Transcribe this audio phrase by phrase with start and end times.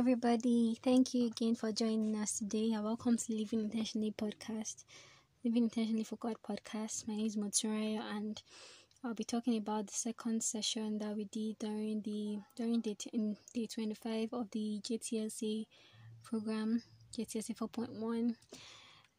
[0.00, 0.78] everybody.
[0.82, 2.72] Thank you again for joining us today.
[2.72, 4.84] And welcome to Living Intentionally podcast,
[5.44, 7.06] Living Intentionally for God podcast.
[7.06, 8.40] My name is Motsuraya, and
[9.04, 13.36] I'll be talking about the second session that we did during the during the in
[13.52, 15.66] day 25 of the JTSA
[16.24, 16.82] program,
[17.14, 18.36] JTSA 4.1.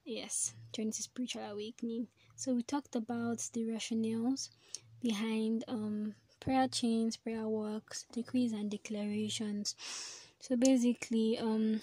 [0.04, 2.08] Yes, journey to spiritual awakening.
[2.36, 4.50] So we talked about the rationales
[5.00, 9.76] behind um prayer chains, prayer walks, decrees, and declarations.
[10.42, 11.82] So basically, um,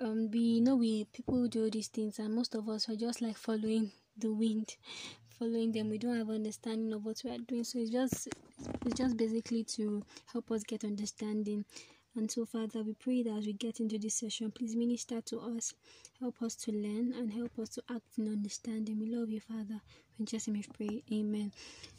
[0.00, 3.36] um, we know we people do these things, and most of us are just like
[3.36, 4.76] following the wind,
[5.38, 5.90] following them.
[5.90, 7.64] We don't have understanding of what we are doing.
[7.64, 8.28] So it's just
[8.84, 11.64] it's just basically to help us get understanding.
[12.16, 15.40] And so, Father, we pray that as we get into this session, please minister to
[15.40, 15.74] us,
[16.20, 19.00] help us to learn, and help us to act in understanding.
[19.00, 19.80] We love you, Father.
[20.18, 21.02] In Jesus' name we pray.
[21.12, 21.52] Amen.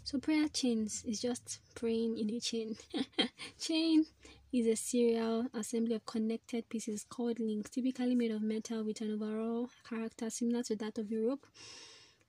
[0.05, 2.78] So, prayer chains is just praying in a chain.
[3.60, 4.05] chain
[4.54, 9.13] is a serial assembly of connected pieces called links, typically made of metal with an
[9.13, 11.46] overall character similar to that of a rope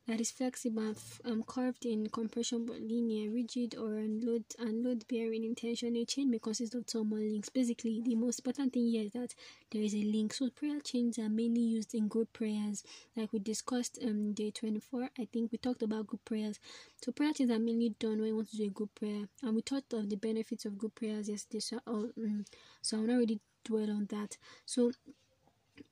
[0.07, 5.97] that is flexible um, curved in compression but linear, rigid or unload unload bearing intention.
[5.97, 7.49] A chain may consist of two or more links.
[7.49, 9.35] Basically, the most important thing here is that
[9.73, 10.33] there is a link.
[10.33, 12.85] So prayer chains are mainly used in group prayers,
[13.17, 15.11] like we discussed um day 24.
[15.19, 16.61] I think we talked about group prayers.
[17.03, 19.55] So prayer chains are mainly done when you want to do a group prayer, and
[19.55, 21.61] we talked of the benefits of group prayers yesterday.
[21.61, 22.45] So, um,
[22.81, 24.37] so I'm not really dwell on that.
[24.65, 24.93] So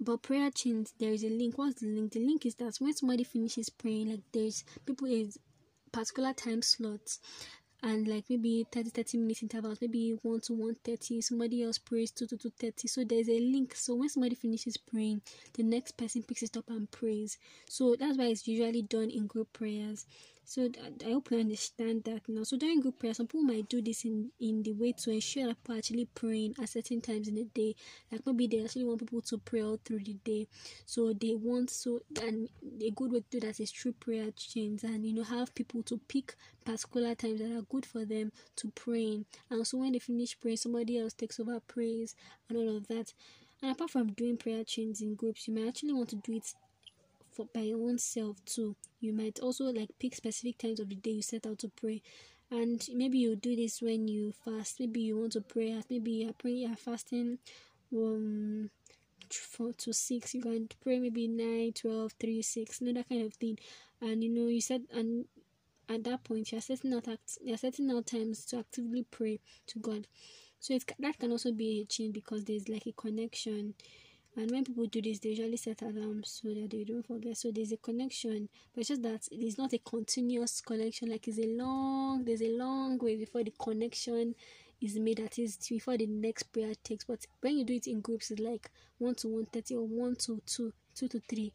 [0.00, 1.58] but prayer chains there is a link.
[1.58, 2.12] What's the link?
[2.12, 5.38] The link is that when somebody finishes praying like there's people is
[5.92, 7.20] particular time slots
[7.82, 12.10] and like maybe 30 30 minutes intervals maybe 1 to 1 30 somebody else prays
[12.10, 13.74] 2 to 2 30 so there's a link.
[13.74, 15.20] So when somebody finishes praying
[15.52, 17.38] the next person picks it up and prays.
[17.68, 20.06] So that's why it's usually done in group prayers
[20.44, 20.68] so
[21.04, 22.42] I hope you understand that now.
[22.42, 25.46] So during group prayer, some people might do this in in the way to ensure
[25.46, 27.74] that people are actually praying at certain times in the day.
[28.12, 30.46] Like maybe they actually want people to pray all through the day.
[30.86, 32.48] So they want so and
[32.82, 35.82] a good way to do that is through prayer chains and you know have people
[35.84, 39.24] to pick particular times that are good for them to praying.
[39.50, 42.14] And so when they finish praying, somebody else takes over praise
[42.48, 43.12] and all of that.
[43.62, 46.52] And apart from doing prayer chains in groups, you might actually want to do it
[47.34, 48.76] for by your own self too.
[49.00, 52.02] You might also like pick specific times of the day you set out to pray.
[52.50, 54.78] And maybe you do this when you fast.
[54.80, 57.38] Maybe you want to pray maybe you're praying you're fasting
[57.92, 58.70] um
[59.30, 60.34] four to six.
[60.34, 63.58] You can pray maybe 9, 12, 3, 6, you know that kind of thing.
[64.00, 65.24] And you know you said and
[65.88, 69.78] at that point you're setting out act, you're setting out times to actively pray to
[69.78, 70.06] God.
[70.60, 73.74] So it's that can also be a chain because there's like a connection
[74.36, 77.36] and when people do this, they usually set alarms so that they don't forget.
[77.36, 81.10] So there's a connection, but it's just that it is not a continuous connection.
[81.10, 84.34] Like it's a long, there's a long way before the connection
[84.80, 85.18] is made.
[85.18, 87.04] That is before the next prayer takes.
[87.04, 90.16] But when you do it in groups, it's like one to one thirty or one
[90.16, 91.52] to two, two to three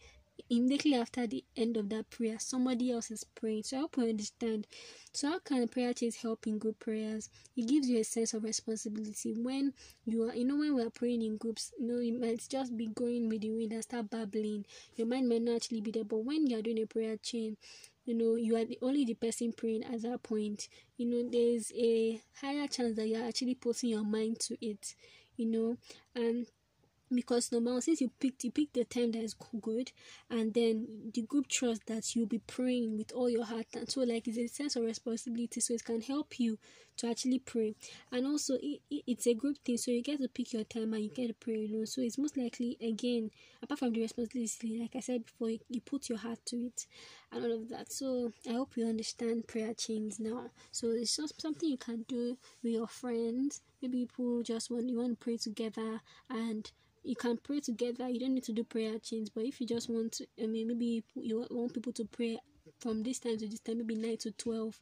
[0.49, 3.63] immediately after the end of that prayer, somebody else is praying.
[3.63, 4.67] So I hope you understand.
[5.13, 7.29] So how can prayer chains help in group prayers?
[7.55, 9.73] It gives you a sense of responsibility when
[10.05, 12.75] you are, you know, when we are praying in groups, you know, you might just
[12.77, 14.65] be going with the wind and start babbling.
[14.95, 17.57] Your mind might not actually be there, but when you are doing a prayer chain,
[18.05, 20.67] you know you are the, only the person praying at that point
[20.97, 24.95] you know there's a higher chance that you're actually putting your mind to it
[25.37, 25.77] you know
[26.15, 26.47] and
[27.13, 29.91] because one since you picked you picked the time that is good
[30.29, 34.01] and then the group trust that you'll be praying with all your heart and so
[34.01, 36.57] like it's a sense of responsibility so it can help you
[36.99, 37.75] to actually pray
[38.11, 40.93] and also it, it, it's a group thing so you get to pick your time
[40.93, 43.29] and you get to pray alone so it's most likely again
[43.61, 46.85] apart from the responsibility like i said before you, you put your heart to it
[47.31, 51.41] and all of that so i hope you understand prayer chains now so it's just
[51.41, 55.37] something you can do with your friends maybe people just want you want to pray
[55.37, 56.71] together and
[57.03, 58.07] you can pray together.
[58.09, 59.29] You don't need to do prayer chains.
[59.29, 62.39] But if you just want to, I mean, maybe you want people to pray
[62.79, 64.79] from this time to this time, maybe nine to twelve.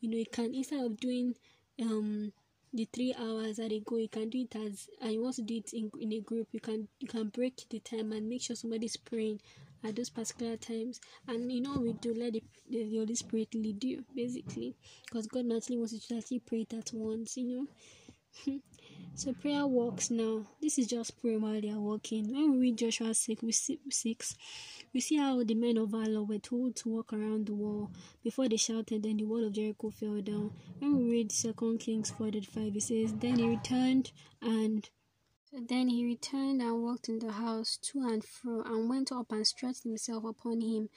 [0.00, 1.34] You know, you can instead of doing
[1.80, 2.32] um
[2.72, 5.42] the three hours that they go, you can do it as and you want to
[5.42, 6.48] do it in, in a group.
[6.52, 9.40] You can you can break the time and make sure somebody's praying
[9.84, 11.00] at those particular times.
[11.26, 14.74] And you know we do let the, the, the Holy Spirit lead you basically,
[15.06, 17.36] because God naturally wants you to actually pray it at once.
[17.36, 17.66] You
[18.46, 18.60] know.
[19.16, 20.44] So prayer walks now.
[20.60, 22.30] This is just prayer while they are walking.
[22.30, 24.36] When we read Joshua 6, we see, 6,
[24.92, 27.90] we see how the men of valor were told to walk around the wall
[28.22, 30.50] before they shouted, then the wall of Jericho fell down.
[30.80, 34.86] When we read 2 Kings 4 5, it says, Then he returned and
[35.50, 39.46] then he returned and walked in the house to and fro, and went up and
[39.46, 40.90] stretched himself upon him.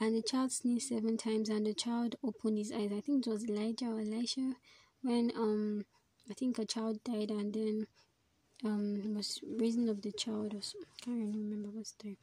[0.00, 2.90] And the child sneezed seven times, and the child opened his eyes.
[2.92, 4.54] I think it was Elijah or Elisha
[5.02, 5.84] when um
[6.30, 7.86] I think a child died and then
[8.64, 12.16] um was raising of the child or I can't really remember what's there.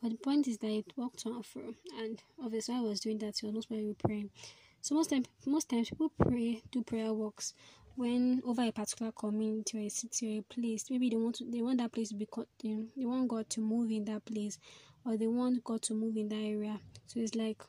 [0.00, 3.36] But the point is that it walked on through and obviously I was doing that
[3.36, 4.30] so most probably praying.
[4.80, 7.54] So most time most times people pray do prayer walks
[7.96, 11.44] when over a particular community or a city or a place, maybe they want to,
[11.48, 12.26] they want that place to be
[12.64, 14.58] they want God to move in that place,
[15.04, 16.80] or they want God to move in that area.
[17.06, 17.62] So it's like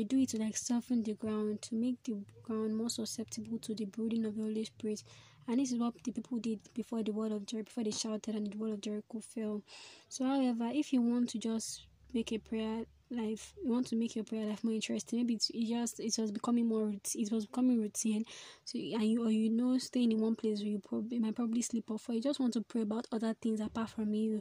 [0.00, 3.74] they do it to like soften the ground to make the ground more susceptible to
[3.74, 5.02] the brooding of the Holy Spirit.
[5.46, 8.34] And this is what the people did before the wall of Jericho, before they shouted
[8.34, 9.62] and the wall of Jericho fell.
[10.08, 11.82] So, however, if you want to just
[12.14, 15.50] make a prayer life you want to make your prayer life more interesting maybe it's
[15.50, 18.24] it just it was becoming more it was becoming routine
[18.64, 21.60] so and you or you know staying in one place where you probably might probably
[21.60, 24.40] sleep off or you just want to pray about other things apart from you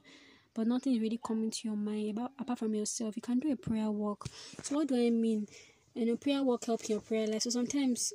[0.54, 3.52] but nothing is really coming to your mind about apart from yourself you can do
[3.52, 4.26] a prayer walk
[4.62, 5.48] so what do i mean
[5.96, 7.42] and a prayer walk help your prayer life.
[7.42, 8.14] So sometimes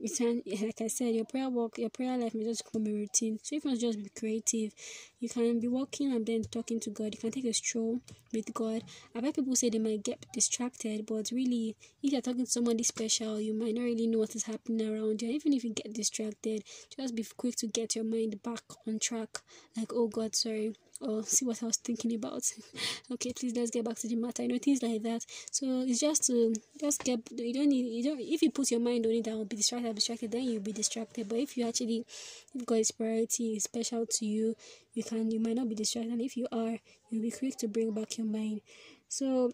[0.00, 2.92] you can, like I said, your prayer walk, your prayer life may just become a
[2.92, 3.38] routine.
[3.42, 4.72] So if you just be creative,
[5.20, 7.14] you can be walking and then talking to God.
[7.14, 8.00] You can take a stroll
[8.32, 8.82] with God.
[9.14, 12.84] I've heard people say they might get distracted, but really, if you're talking to somebody
[12.84, 15.28] special, you might not really know what is happening around you.
[15.28, 16.62] Even if you get distracted,
[16.96, 19.40] just be quick to get your mind back on track.
[19.76, 22.42] Like, oh God, sorry or see what I was thinking about.
[23.12, 24.42] okay, please let's get back to the matter.
[24.42, 25.24] You know things like that.
[25.50, 28.80] So it's just to just get you don't need you don't if you put your
[28.80, 31.28] mind on it and will be distracted, distracted, then you'll be distracted.
[31.28, 32.06] But if you actually
[32.54, 34.56] if priority is special to you,
[34.94, 36.12] you can you might not be distracted.
[36.12, 36.78] And if you are,
[37.10, 38.60] you'll be quick to bring back your mind.
[39.08, 39.52] So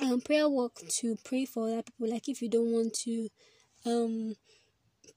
[0.00, 2.08] um prayer work to pray for other people.
[2.08, 3.28] Like if you don't want to
[3.86, 4.34] um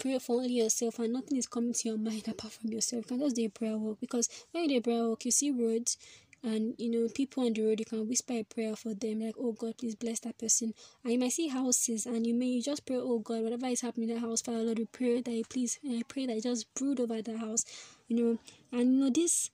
[0.01, 3.05] pray for only yourself and nothing is coming to your mind apart from yourself.
[3.05, 5.31] You can just do a prayer walk because when you do a prayer walk, you
[5.31, 5.97] see roads
[6.43, 9.35] and you know people on the road you can whisper a prayer for them like
[9.39, 12.63] oh god please bless that person and you might see houses and you may you
[12.63, 15.31] just pray oh god whatever is happening in that house father lord we pray that
[15.31, 17.63] you please and i pray that you just brood over the house
[18.07, 18.39] you know
[18.71, 19.51] and you know this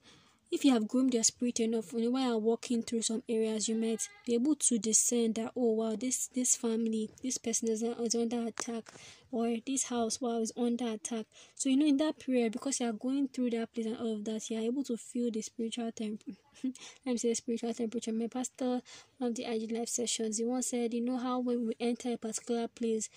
[0.50, 3.68] if you have groomed your spirit enough, you know, while you're walking through some areas,
[3.68, 7.82] you might be able to discern that oh wow, this this family, this person is,
[7.82, 8.90] is under attack,
[9.30, 11.26] or this house wow is under attack.
[11.54, 14.14] So you know, in that period, because you are going through that place and all
[14.14, 16.38] of that, you are able to feel the spiritual temperature.
[16.64, 18.12] Let me say spiritual temperature.
[18.12, 18.80] My pastor,
[19.18, 22.12] one of the IG life sessions, he once said, you know how when we enter
[22.12, 23.08] a particular place,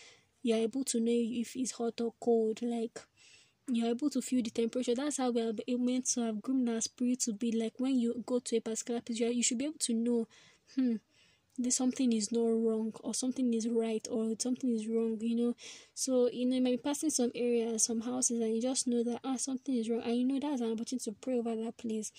[0.43, 2.99] you are able to know if it's hot or cold, like
[3.67, 4.95] you're able to feel the temperature.
[4.95, 7.51] That's how we are meant to have groomed our spirit to be.
[7.51, 10.27] Like when you go to a particular place, you should be able to know,
[10.75, 10.95] hmm,
[11.57, 15.55] this something is not wrong or something is right or something is wrong, you know.
[15.93, 19.03] So you know, you might be passing some areas, some houses, and you just know
[19.03, 21.77] that ah something is wrong, and you know that's an opportunity to pray over that
[21.77, 22.11] place.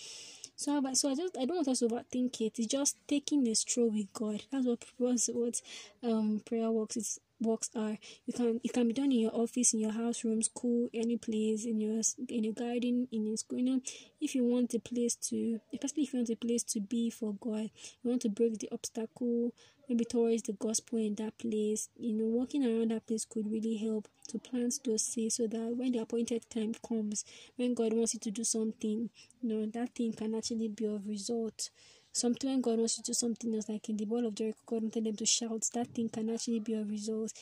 [0.56, 2.58] So, but so I just I don't want us to overthink it.
[2.58, 4.42] It's just taking a stroll with God.
[4.52, 4.84] That's what
[5.34, 5.62] what
[6.02, 6.96] um prayer walks.
[6.96, 10.24] It's works are you can it can be done in your office in your house
[10.24, 13.80] room school any place in your in your garden in your school you know.
[14.20, 17.34] If you want a place to especially if you want a place to be for
[17.34, 17.70] god
[18.02, 19.52] you want to break the obstacle
[19.88, 23.76] maybe towards the gospel in that place you know walking around that place could really
[23.76, 27.24] help to plant those seeds so that when the appointed time comes
[27.56, 29.10] when god wants you to do something
[29.40, 31.70] you know that thing can actually be of result
[32.12, 34.82] Sometimes God wants you to do something else, like in the ball of Jericho, God
[34.82, 37.32] wanted them to shout, that thing can actually be a result.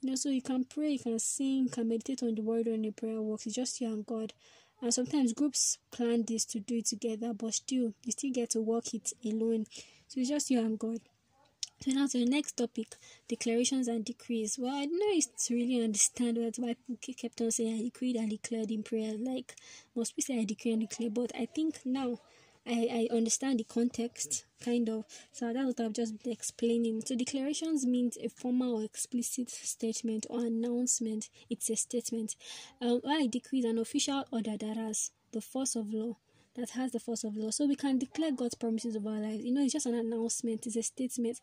[0.00, 2.68] You know, so you can pray, you can sing, you can meditate on the word
[2.68, 3.46] on the prayer walks.
[3.46, 4.32] It's just you and God.
[4.80, 8.60] And sometimes groups plan this to do it together, but still, you still get to
[8.62, 9.66] work it alone.
[10.08, 11.00] So it's just you and God.
[11.80, 12.96] So now to the next topic,
[13.26, 14.58] declarations and decrees.
[14.58, 18.30] Well, I know to really understand what why people kept on saying I decreed and
[18.30, 19.14] declared in prayer.
[19.18, 19.54] Like
[19.96, 22.18] most people say I decree and declare, but I think now
[22.70, 25.04] I, I understand the context, kind of.
[25.32, 27.02] So that's what I've just been explaining.
[27.04, 31.28] So declarations means a formal or explicit statement or announcement.
[31.48, 32.36] It's a statement.
[32.80, 36.16] Um, I decree an official order that has the force of law
[36.56, 37.50] that has the force of law.
[37.50, 39.44] So we can declare God's promises of our lives.
[39.44, 41.40] You know, it's just an announcement, it's a statement.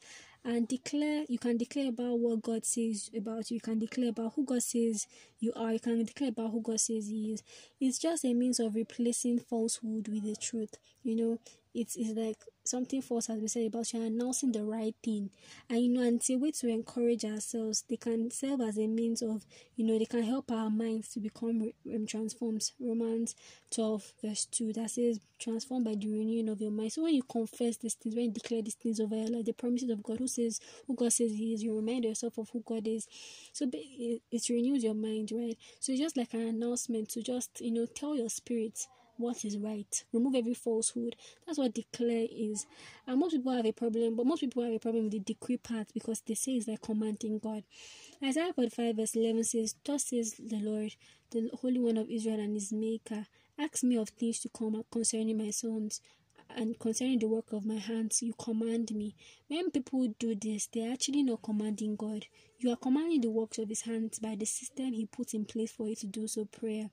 [0.47, 3.55] And declare, you can declare about what God says about you.
[3.55, 5.05] You can declare about who God says
[5.41, 5.73] you are.
[5.73, 7.43] You can declare about who God says He is.
[7.81, 10.75] It's just a means of replacing falsehood with the truth.
[11.03, 11.39] You know,
[11.73, 12.37] it's, it's like
[12.67, 15.29] something false has been said about you announcing the right thing
[15.69, 18.87] and you know and it's a way to encourage ourselves they can serve as a
[18.87, 23.35] means of you know they can help our minds to become um, transformed romans
[23.71, 27.23] 12 verse 2 that says transformed by the renewing of your mind so when you
[27.23, 30.19] confess these things when you declare these things over your life the promises of god
[30.19, 30.27] who
[30.87, 33.07] who god says he is you remind yourself of who god is
[33.53, 37.61] so it, it renews your mind right so it's just like an announcement to just
[37.61, 40.03] you know tell your spirit what is right.
[40.13, 41.15] Remove every falsehood.
[41.45, 42.65] That's what declare is.
[43.05, 45.57] And most people have a problem, but most people have a problem with the decree
[45.57, 47.63] part because they say it's like commanding God.
[48.23, 50.95] Isaiah 45 verse 11 says, Thus says the Lord,
[51.31, 53.25] the Holy One of Israel and his Maker.
[53.59, 55.99] Ask me of things to come concerning my sons
[56.55, 59.15] and concerning the work of my hands, you command me.
[59.47, 62.25] When people do this, they're actually not commanding God.
[62.59, 65.71] You are commanding the works of his hands by the system he put in place
[65.71, 66.89] for you to do so prayer.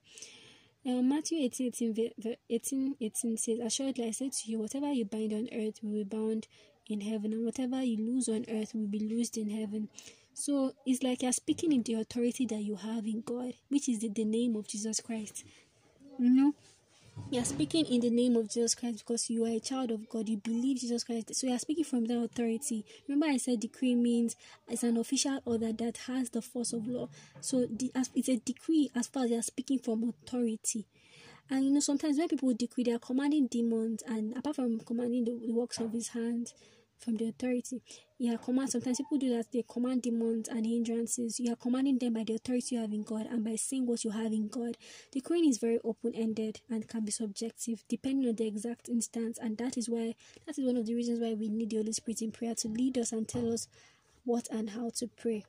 [0.84, 5.32] Now, Matthew 18 18, 18, 18 says, Assuredly I say to you, whatever you bind
[5.32, 6.46] on earth will be bound
[6.88, 9.88] in heaven, and whatever you lose on earth will be loosed in heaven.
[10.34, 14.00] So it's like you're speaking in the authority that you have in God, which is
[14.00, 15.44] the, the name of Jesus Christ.
[16.18, 16.54] You know,
[17.30, 20.08] you are speaking in the name of Jesus Christ because you are a child of
[20.08, 20.28] God.
[20.28, 21.34] You believe Jesus Christ.
[21.34, 22.84] So you are speaking from that authority.
[23.08, 24.36] Remember, I said decree means
[24.68, 27.08] it's an official order that has the force of law.
[27.40, 30.86] So it's a decree as far as you are speaking from authority.
[31.50, 35.24] And you know, sometimes when people decree, they are commanding demons, and apart from commanding
[35.24, 36.54] the, the works of his hands,
[36.98, 37.82] from the authority.
[38.18, 38.70] You are command.
[38.70, 39.52] Sometimes people do that.
[39.52, 41.38] They command demons and hindrances.
[41.40, 44.04] You are commanding them by the authority you have in God and by saying what
[44.04, 44.76] you have in God.
[45.12, 49.38] The Quran is very open-ended and can be subjective depending on the exact instance.
[49.40, 50.14] And that is why
[50.46, 52.68] that is one of the reasons why we need the Holy Spirit in prayer to
[52.68, 53.68] lead us and tell us
[54.24, 55.44] what and how to pray.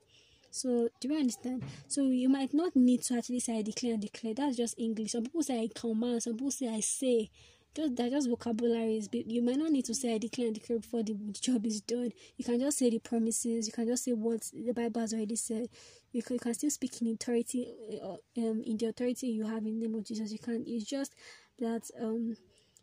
[0.52, 1.64] So do you understand?
[1.90, 4.34] So you might not need to actually say I declare and declare.
[4.34, 5.12] That's just English.
[5.12, 6.24] Some people say I command.
[6.24, 7.30] Some people say I say
[7.76, 9.10] just that just vocabularies.
[9.12, 12.12] You might not need to say i declare and declare before the job is done.
[12.38, 13.68] You can just say the promises.
[13.68, 15.68] You can just say what the bible has already said.
[16.12, 17.68] You can, you can still speak in authority
[18.02, 20.32] uh, um in the authority you have in the name of jesus.
[20.32, 21.14] You can it's just
[21.60, 22.38] that um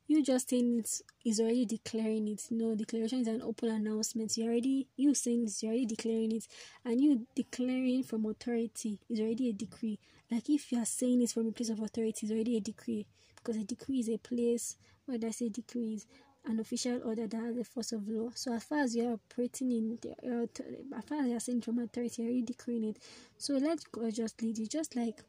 [0.08, 2.42] you just saying it is already declaring it.
[2.50, 4.36] No, declaration is an open announcement.
[4.36, 6.46] You already you saying it, you're already declaring it,
[6.84, 9.98] and you declaring from authority is already a decree.
[10.30, 13.06] Like if you are saying it from a place of authority, it's already a decree
[13.42, 16.06] because a decree is a place where I say decree is
[16.44, 18.30] an official order that has the force of law.
[18.34, 21.78] So as far as you're operating in the uh, as far as you're saying from
[21.78, 22.98] authority, you're decreeing it.
[23.38, 25.22] So let God just lead you, just like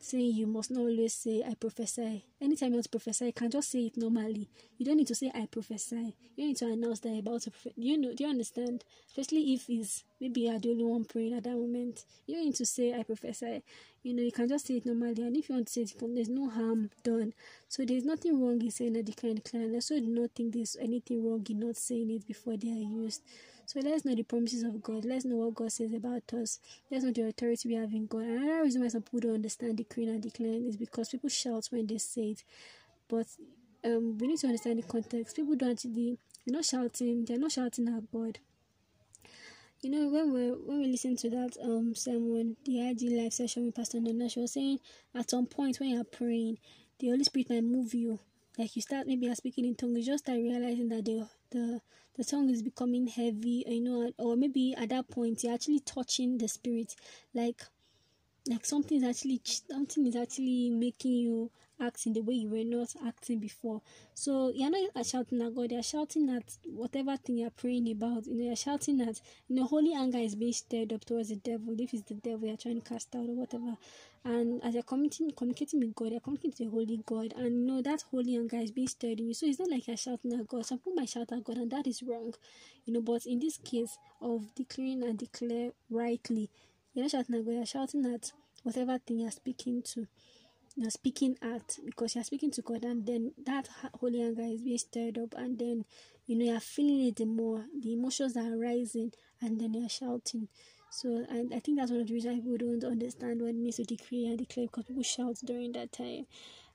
[0.00, 2.24] saying you must not always say I prophesy.
[2.40, 4.48] Anytime you want to prophesy, you can just say it normally.
[4.76, 6.14] You don't need to say I prophesy.
[6.36, 7.74] You need to announce that about to prophesy.
[7.76, 8.84] You know, do you understand?
[9.08, 12.04] Especially if it's maybe you're the only one praying at that moment.
[12.26, 13.62] You don't need to say I prophesy.
[14.02, 15.22] You know, you can just say it normally.
[15.22, 17.34] And if you want to say it, there's no harm done.
[17.68, 19.64] So there's nothing wrong in saying a declare and declare.
[19.64, 23.02] And also do not think there's anything wrong in not saying it before they are
[23.02, 23.22] used.
[23.68, 25.04] So let's know the promises of God.
[25.04, 26.58] Let's know what God says about us.
[26.90, 28.22] Let's know the authority we have in God.
[28.22, 31.66] And another reason why some people don't understand decreeing and declaring is because people shout
[31.68, 32.44] when they say it.
[33.08, 33.26] But
[33.84, 35.36] um, we need to understand the context.
[35.36, 38.38] People don't actually, they're not shouting, they're not shouting at God.
[39.82, 43.66] You know, when we when we listen to that um sermon, the ID live session
[43.66, 44.80] with Pastor Nana, she was saying
[45.14, 46.56] at some point when you're praying,
[47.00, 48.18] the Holy Spirit might move you.
[48.58, 51.80] Like you start maybe you're speaking in tongues, you just start realizing that the the
[52.16, 56.38] the tongue is becoming heavy you know or maybe at that point you're actually touching
[56.38, 56.94] the spirit.
[57.32, 57.62] Like
[58.48, 61.50] like something is actually something is actually making you
[61.80, 63.80] act in the way you were not acting before.
[64.14, 68.26] So you're not shouting at God, you're shouting at whatever thing you're praying about.
[68.26, 71.36] You know, you're shouting at you know, holy anger is being stirred up towards the
[71.36, 71.74] devil.
[71.78, 73.76] If it's the devil you're trying to cast out or whatever.
[74.24, 77.66] And as you're communicating communicating with God, you're communicating to the holy God and you
[77.66, 79.34] know that holy anger is being stirred in you.
[79.34, 80.66] So it's not like you're shouting at God.
[80.66, 82.34] Some people might shout at God and that is wrong.
[82.84, 86.50] You know, but in this case of declaring and declare rightly,
[86.94, 88.32] you're not shouting at God, you're shouting at
[88.64, 90.06] whatever thing you're speaking to
[90.78, 93.68] you're speaking at because you're speaking to God, and then that
[94.00, 95.84] holy anger is being stirred up, and then
[96.26, 100.48] you know you're feeling it the more, the emotions are rising, and then you're shouting.
[100.90, 103.76] So and I think that's one of the reasons people don't understand what it means
[103.76, 106.26] to decree and declare because people shout during that time.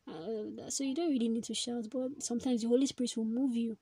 [0.05, 3.55] Uh, so you don't really need to shout, but sometimes the Holy Spirit will move
[3.55, 3.77] you,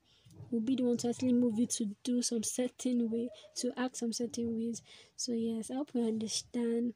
[0.52, 3.96] will be the one to actually move you to do some certain way, to act
[3.96, 4.82] some certain ways.
[5.16, 6.94] So yes, I hope you understand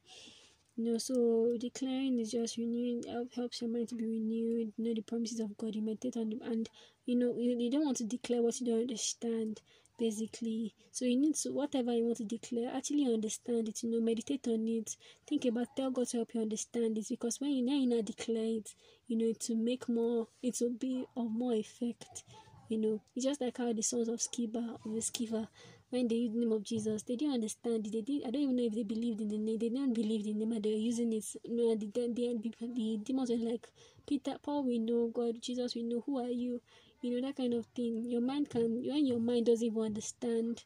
[0.77, 4.85] you know, so declaring is just renewing, help, helps your mind to be renewed, you
[4.85, 6.69] know, the promises of God, you meditate on them, and
[7.05, 9.59] you know, you, you don't want to declare what you don't understand,
[9.97, 10.75] basically.
[10.91, 14.47] So you need to, whatever you want to declare, actually understand it, you know, meditate
[14.47, 14.95] on it,
[15.27, 18.01] think about, tell God to help you understand it, because when you now you now
[18.01, 18.69] declare it,
[19.07, 22.23] you know, to make more, it will be of more effect,
[22.69, 25.47] you know, it's just like how the sons of Skiba of the Sceva,
[25.89, 27.93] when they used the name of Jesus, they didn't understand it.
[27.93, 29.57] They did I don't even know if they believed in the name.
[29.57, 31.25] They didn't believe in the name, they were using it.
[31.47, 33.67] Know, the, the, the, the demons were like,
[34.05, 36.61] Peter, Paul, we know God, Jesus, we know who are you.
[37.01, 38.05] You know that kind of thing.
[38.05, 40.63] Your mind can when your mind doesn't even understand.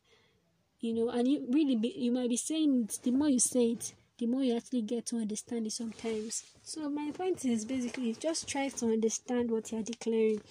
[0.80, 3.00] You know, and you really be, you might be saying it.
[3.04, 6.44] The more you say it, the more you actually get to understand it sometimes.
[6.63, 10.42] So my point is basically just try to understand what you are declaring.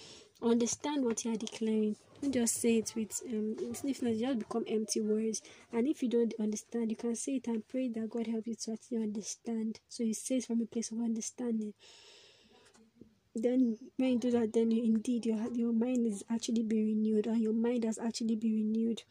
[0.41, 4.63] Understand what you are declaring don't just say it with um if not just become
[4.67, 5.41] empty words
[5.73, 8.55] and if you don't understand you can say it and pray that god help you
[8.55, 11.73] to actually understand so you say it from a place of understanding
[13.35, 17.27] then when you do that, then you indeed your your mind is actually be renewed,
[17.27, 19.03] and your mind has actually been renewed.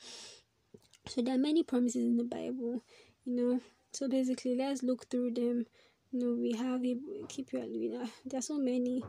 [1.06, 2.82] So there are many promises in the Bible,
[3.26, 3.60] you know.
[3.92, 5.66] So basically, let's look through them.
[6.12, 6.96] You know, we have a
[7.28, 9.02] keep your you know, there are so many.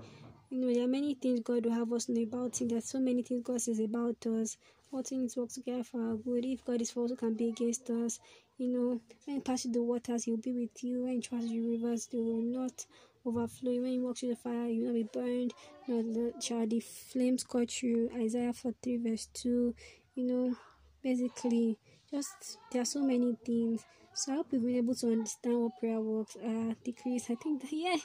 [0.51, 2.67] You know, there are many things God will have us know about Him.
[2.67, 4.57] There's so many things God says about us.
[4.91, 6.43] All things work together for our good.
[6.43, 8.19] If God is for us, who can be against us?
[8.57, 11.03] You know, when you pass through the waters, He'll be with you.
[11.03, 12.85] When you through the rivers, they will not
[13.25, 13.79] overflow.
[13.81, 15.53] When you walk through the fire, you will not be burned.
[15.87, 18.09] The, shall the flames cut you.
[18.13, 19.73] Isaiah 43 verse 2.
[20.15, 20.55] You know,
[21.01, 21.77] basically,
[22.11, 23.85] just there are so many things.
[24.13, 26.35] So I hope you've been able to understand what prayer walks.
[26.35, 27.25] Uh, decrees.
[27.29, 27.97] I think that, yeah,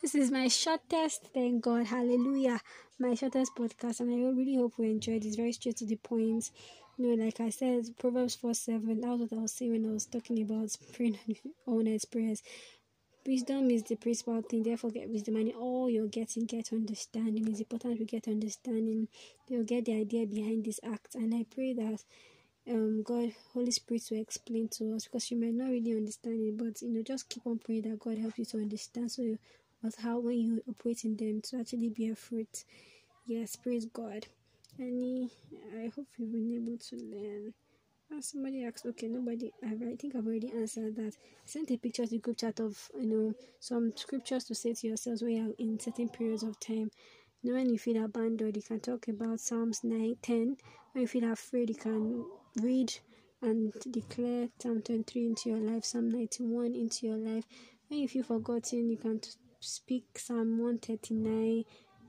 [0.00, 1.24] this is my shortest.
[1.34, 2.60] Thank God, Hallelujah,
[2.98, 5.24] my shortest podcast, and I really hope you enjoyed.
[5.24, 6.50] It's very straight to the point.
[6.96, 9.00] You know, like I said, Proverbs four seven.
[9.00, 11.18] That was what I was saying when I was talking about praying
[11.66, 12.42] all night prayers.
[13.26, 14.62] Wisdom is the principal thing.
[14.62, 17.46] Therefore, get wisdom, and all you're getting, get understanding.
[17.48, 19.08] It's important to get understanding.
[19.48, 22.04] You'll get the idea behind this act, and I pray that
[22.70, 26.56] um God, Holy Spirit will explain to us because you might not really understand it,
[26.58, 29.38] but you know, just keep on praying that God help you to understand so you,
[30.02, 32.64] how when you operate in them to actually bear fruit.
[33.26, 34.26] Yes, praise God.
[34.78, 35.30] Any
[35.76, 37.54] I hope you've been able to learn.
[38.10, 41.12] And somebody asked, okay, nobody, I, think I've already answered that.
[41.14, 44.72] I sent a picture to the group chat of, you know, some scriptures to say
[44.72, 46.90] to yourselves when you're in certain periods of time.
[47.42, 50.56] When you feel abandoned, you can talk about Psalms 9, 10.
[50.92, 52.24] When you feel afraid, you can
[52.60, 52.92] read
[53.40, 57.44] and declare Psalm 23 into your life, Psalm 91 into your life.
[57.86, 59.20] When you feel forgotten, you can
[59.60, 61.64] speak Psalm 139.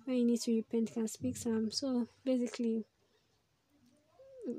[0.05, 1.69] When you need to repent, you can speak Psalm.
[1.69, 2.85] So basically,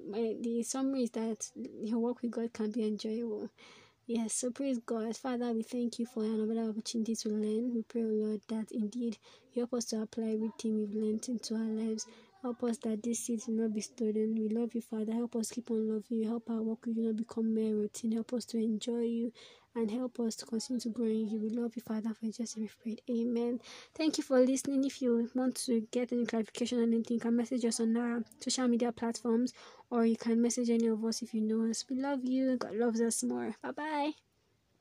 [0.08, 1.50] my, the summary is that
[1.82, 3.50] your work with God can be enjoyable.
[4.12, 5.16] Yes, so praise God.
[5.16, 7.72] Father, we thank you for another opportunity to learn.
[7.72, 9.16] We pray, Lord, that indeed
[9.52, 12.06] you help us to apply everything we've learned into our lives.
[12.42, 14.34] Help us that this seed will not be stolen.
[14.34, 15.12] We love you, Father.
[15.12, 16.28] Help us keep on loving you.
[16.28, 18.12] Help our work you not become mere routine.
[18.12, 19.32] Help us to enjoy you
[19.76, 21.38] and help us to continue to grow in you.
[21.38, 23.02] We love you, Father, for just we prayed.
[23.08, 23.60] Amen.
[23.94, 24.84] Thank you for listening.
[24.84, 28.24] If you want to get any clarification on anything, you can message us on our
[28.40, 29.52] social media platforms
[29.90, 31.84] or you can message any of us if you know us.
[31.90, 32.56] We love you.
[32.56, 33.56] God loves us more.
[33.62, 34.29] Bye bye.